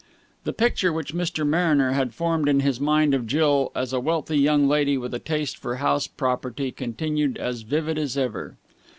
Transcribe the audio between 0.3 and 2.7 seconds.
The picture which Mr. Mariner had formed in